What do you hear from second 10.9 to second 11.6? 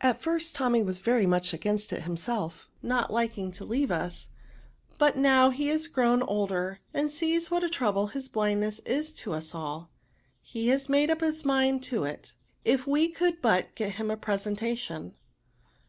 up his